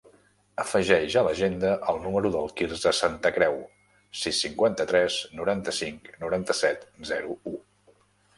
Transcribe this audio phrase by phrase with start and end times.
[0.61, 3.59] Afegeix a l'agenda el número del Quirze Santacreu:
[4.23, 7.59] sis, cinquanta-tres, noranta-cinc, noranta-set, zero, u.